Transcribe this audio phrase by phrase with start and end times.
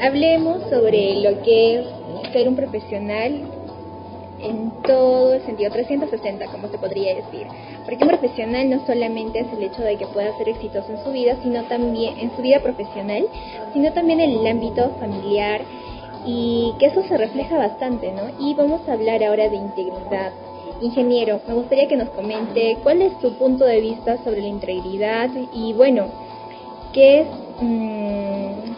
[0.00, 1.86] Hablemos sobre lo que es
[2.32, 3.42] ser un profesional
[4.40, 7.46] en todo el sentido, 360, como se podría decir.
[7.84, 11.12] Porque un profesional no solamente es el hecho de que pueda ser exitoso en su
[11.12, 13.26] vida, sino también en su vida profesional,
[13.72, 15.62] sino también en el ámbito familiar
[16.26, 18.22] y que eso se refleja bastante, ¿no?
[18.38, 20.32] Y vamos a hablar ahora de integridad.
[20.80, 25.30] Ingeniero, me gustaría que nos comente cuál es su punto de vista sobre la integridad
[25.52, 26.06] y bueno,
[26.92, 27.26] qué es...
[27.60, 28.23] Mmm,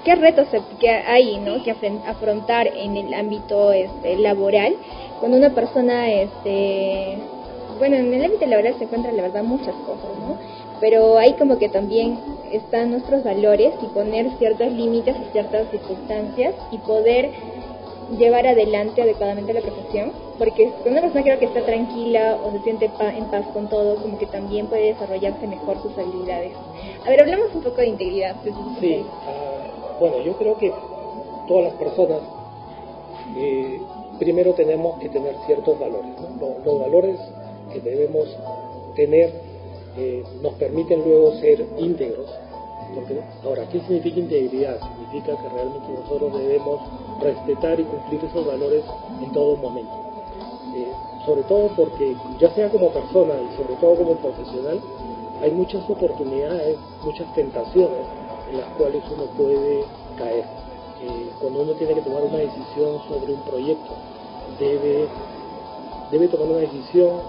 [0.05, 1.63] qué retos que hay ¿no?
[1.63, 1.75] que
[2.07, 4.75] afrontar en el ámbito este, laboral
[5.21, 7.19] cuando una persona, este,
[7.79, 10.39] bueno, en el ámbito laboral se encuentran la verdad muchas cosas, ¿no?
[10.81, 12.19] Pero hay como que también
[12.53, 17.31] están nuestros valores y poner ciertos límites y ciertas circunstancias y poder
[18.19, 22.61] llevar adelante adecuadamente la profesión, porque cuando una persona creo que está tranquila o se
[22.61, 26.53] siente en paz con todo, como que también puede desarrollarse mejor sus habilidades.
[27.05, 28.37] A ver, hablemos un poco de integridad.
[28.81, 29.05] Sí,
[29.99, 30.73] bueno, yo creo que
[31.49, 32.21] todas las personas
[33.37, 33.81] eh,
[34.19, 36.13] primero tenemos que tener ciertos valores.
[36.65, 37.19] Los, valores
[37.73, 38.29] que debemos
[38.95, 39.33] tener
[39.97, 42.31] eh, nos permiten luego ser íntegros.
[42.95, 44.79] Porque, ahora, ¿qué significa integridad?
[44.81, 46.81] Significa que realmente nosotros debemos
[47.21, 48.85] respetar y cumplir esos valores
[49.23, 49.93] en todo momento.
[50.77, 50.87] Eh,
[51.25, 54.81] sobre todo porque, ya sea como persona y sobre todo como profesional,
[55.43, 58.07] hay muchas oportunidades, muchas tentaciones
[58.51, 59.85] en las cuales uno puede
[60.17, 60.45] caer.
[61.03, 63.93] Eh, cuando uno tiene que tomar una decisión sobre un proyecto,
[64.59, 65.09] debe,
[66.11, 67.21] debe tomar una decisión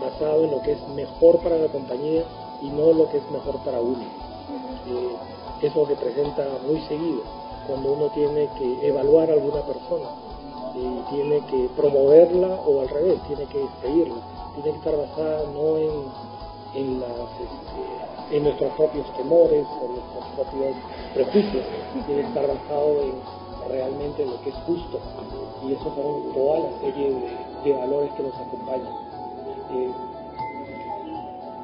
[0.00, 2.24] basada en lo que es mejor para la compañía
[2.60, 4.02] y no lo que es mejor para uno.
[4.88, 5.16] Eh,
[5.66, 7.22] eso se presenta muy seguido
[7.66, 10.08] cuando uno tiene que evaluar a alguna persona
[10.74, 14.16] y tiene que promoverla o al revés, tiene que despedirla.
[14.54, 15.90] Tiene que estar basada no en,
[16.74, 20.76] en las, este, en nuestros propios temores o nuestros propios
[21.14, 21.64] prejuicios,
[22.06, 25.00] que estar basado en realmente lo que es justo.
[25.66, 27.14] Y eso son toda la serie
[27.64, 28.92] de, valores que nos acompañan.
[29.72, 29.90] Eh,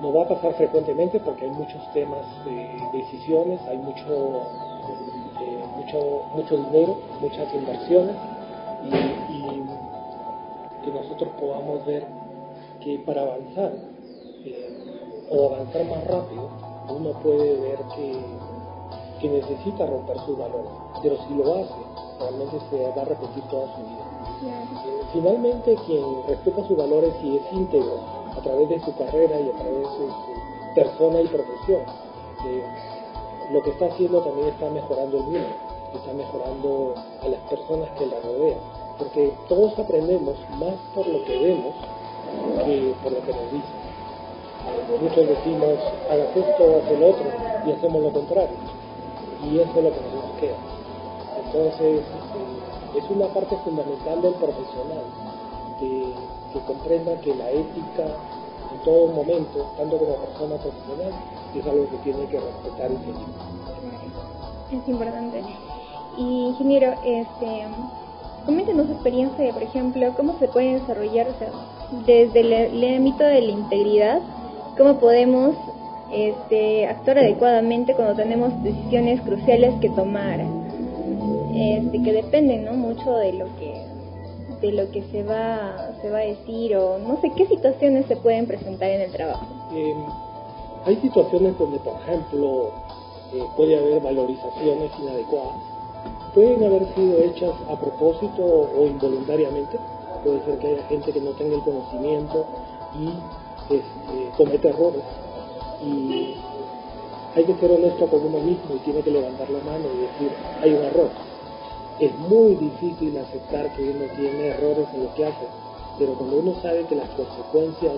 [0.01, 4.43] no va a pasar frecuentemente porque hay muchos temas de decisiones, hay mucho,
[5.41, 8.17] eh, mucho, mucho dinero, muchas inversiones
[8.85, 9.31] y,
[10.83, 12.07] que nosotros podamos ver
[12.81, 13.71] que para avanzar
[15.31, 16.49] o avanzar más rápido,
[16.89, 18.19] uno puede ver que,
[19.21, 20.71] que necesita romper sus valores,
[21.03, 21.75] pero si lo hace,
[22.19, 24.11] realmente se va a repetir toda su vida.
[25.13, 28.01] Finalmente, quien respeta sus valores y es íntegro
[28.37, 30.31] a través de su carrera y a través de su,
[30.75, 31.83] persona y profesión,
[32.47, 32.65] eh,
[33.51, 35.49] lo que está haciendo también está mejorando el mundo,
[35.93, 38.59] está mejorando a las personas que la rodean,
[38.97, 41.75] porque todos aprendemos más por lo que vemos
[42.65, 43.80] que por lo que nos dicen
[45.01, 45.79] muchos decimos,
[46.11, 47.27] hagas esto, haz el otro,
[47.67, 48.57] y hacemos lo contrario.
[49.45, 50.57] Y eso es lo que nos queda.
[51.47, 55.05] Entonces, eh, es una parte fundamental del profesional,
[55.79, 56.13] que,
[56.67, 58.05] comprenda que la ética
[58.73, 61.13] en todo momento, tanto como persona profesional,
[61.55, 64.83] es algo que tiene que respetar y seguir.
[64.83, 65.43] Es importante.
[66.19, 67.67] Y ingeniero, este,
[68.45, 71.29] coméntenos su experiencia, por ejemplo, cómo se puede desarrollar,
[72.07, 74.21] desde el ámbito de la integridad
[74.81, 75.55] cómo podemos
[76.11, 80.41] este, actuar adecuadamente cuando tenemos decisiones cruciales que tomar,
[81.55, 82.73] este, que dependen ¿no?
[82.73, 83.91] mucho de lo que
[84.63, 88.17] de lo que se va se va a decir o no sé qué situaciones se
[88.17, 89.47] pueden presentar en el trabajo.
[89.75, 89.95] Eh,
[90.87, 92.71] hay situaciones donde, por ejemplo,
[93.35, 95.57] eh, puede haber valorizaciones inadecuadas,
[96.35, 99.79] pueden haber sido hechas a propósito o involuntariamente,
[100.25, 102.47] puede ser que haya gente que no tenga el conocimiento
[102.99, 103.11] y
[103.71, 105.03] este, comete errores
[105.83, 106.35] y
[107.35, 110.37] hay que ser honesto con uno mismo y tiene que levantar la mano y decir,
[110.61, 111.11] hay un error.
[112.01, 115.47] Es muy difícil aceptar que uno tiene errores en lo que hace,
[115.99, 117.95] pero cuando uno sabe que las consecuencias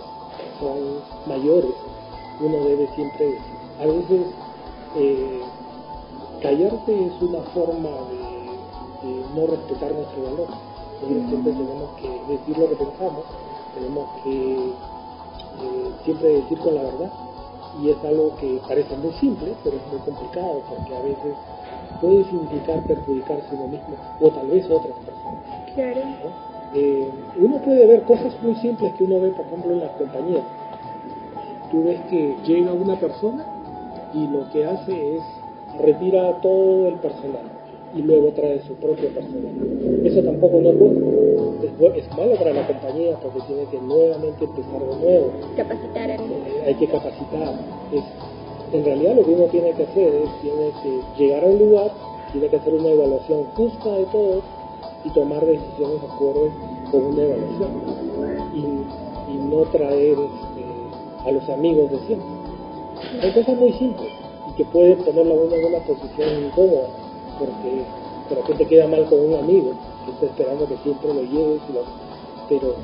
[0.61, 1.73] son mayores,
[2.41, 3.57] uno debe siempre decir.
[3.81, 4.27] A veces
[4.97, 5.41] eh,
[6.43, 8.33] callarse es una forma de,
[9.35, 10.49] no respetar nuestro valor.
[11.29, 13.25] siempre tenemos que decir lo que pensamos,
[13.75, 14.73] tenemos que
[16.05, 17.11] siempre decir con la verdad.
[17.83, 21.35] Y es algo que parece muy simple, pero es muy complicado porque a veces
[22.01, 25.41] puede significar perjudicarse uno mismo o tal vez otras personas.
[25.75, 26.01] Claro.
[26.75, 30.45] Eh, uno puede ver cosas muy simples que uno ve, por ejemplo, en las compañías.
[31.71, 33.47] Tú ves que llega una persona
[34.13, 35.23] y lo que hace es
[35.79, 37.62] retira todo el personal
[37.95, 40.05] y luego trae su propio personal.
[40.05, 41.23] Eso tampoco no es bueno.
[41.95, 45.31] Es, malo para la compañía porque tiene que nuevamente empezar de nuevo.
[45.57, 46.11] Capacitar.
[46.11, 46.19] Eh,
[46.67, 47.55] hay que capacitar.
[47.93, 48.05] Es,
[48.73, 51.91] en realidad lo que uno tiene que hacer es tiene que llegar a un lugar
[52.33, 54.43] tiene que hacer una evaluación justa de todos
[55.05, 56.51] y tomar decisiones acorde
[56.91, 57.71] con una evaluación
[58.55, 58.93] y,
[59.33, 60.65] no traer este,
[61.27, 62.27] a los amigos de siempre.
[63.23, 64.13] Hay cosas muy simples
[64.49, 66.89] y que pueden ponerla uno en una posición incómoda
[67.43, 67.85] porque
[68.29, 69.73] de repente queda mal con un amigo
[70.05, 71.61] que está esperando que siempre lo lleves,
[72.49, 72.75] pero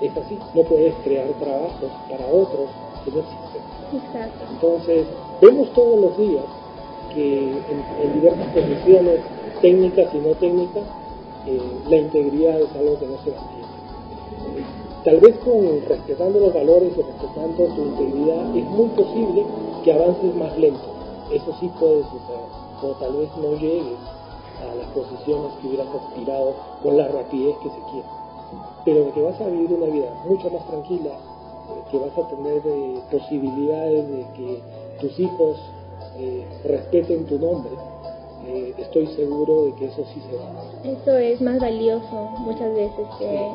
[0.00, 2.70] es así, no puedes crear trabajos para otros
[3.04, 3.62] que no existen.
[4.50, 5.06] Entonces,
[5.40, 6.44] vemos todos los días
[7.14, 9.20] que en, diversas condiciones
[9.60, 10.84] técnicas y no técnicas,
[11.46, 13.68] eh, la integridad es algo que no se mantiene.
[15.04, 19.44] Tal vez con respetando los valores y respetando tu integridad es muy posible
[19.84, 20.94] que avances más lento.
[21.32, 22.67] Eso sí puede suceder.
[22.82, 23.98] O tal vez no llegues
[24.60, 28.08] a las posiciones que hubieras aspirado con la rapidez que se quiere.
[28.84, 32.62] Pero que vas a vivir una vida mucho más tranquila, eh, que vas a tener
[32.64, 34.62] eh, posibilidades de que
[35.00, 35.58] tus hijos
[36.18, 37.72] eh, respeten tu nombre,
[38.78, 40.50] estoy seguro de que eso sí se va.
[40.82, 43.52] Eso es más valioso muchas veces que,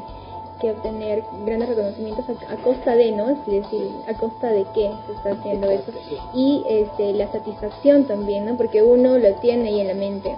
[0.64, 3.30] que obtener grandes reconocimientos a, costa de, ¿no?
[3.32, 5.92] Es decir, a costa de qué se está haciendo eso.
[6.34, 8.56] Y este, la satisfacción también, ¿no?
[8.56, 10.36] Porque uno lo tiene ahí en la mente.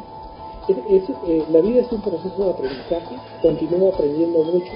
[0.68, 4.72] Eh, la vida es un proceso de aprendizaje, continúo aprendiendo mucho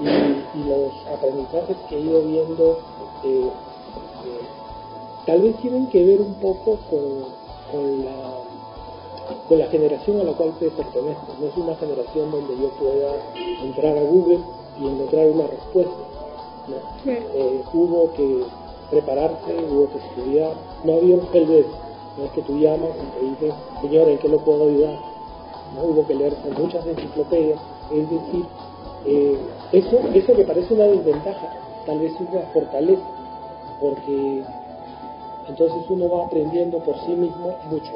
[0.00, 2.78] y, los aprendizajes que he ido viendo
[3.22, 4.40] eh, eh,
[5.24, 8.32] tal vez tienen que ver un poco con, la,
[9.48, 11.26] con la generación a la cual te pertenezco.
[11.38, 13.14] No es una generación donde yo pueda
[13.62, 14.40] entrar a Google
[14.80, 16.02] y encontrar una respuesta.
[17.72, 18.44] hubo que
[18.90, 20.52] prepararse, hubo que estudiar,
[20.84, 21.68] no había un helpdesk,
[22.18, 24.98] no es que tú llamas y te dices, señor, ¿en qué lo puedo ayudar?
[25.74, 25.82] ¿no?
[25.84, 27.60] hubo que leer muchas enciclopedias,
[27.92, 28.44] es decir,
[29.06, 29.38] eh,
[29.72, 31.54] eso, eso que parece una desventaja,
[31.86, 33.02] tal vez es una fortaleza,
[33.80, 34.42] porque
[35.48, 37.92] entonces uno va aprendiendo por sí mismo mucho.